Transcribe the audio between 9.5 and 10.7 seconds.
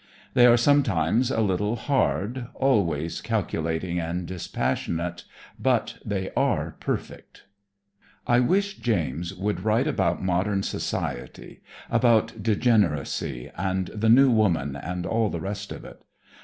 write about modern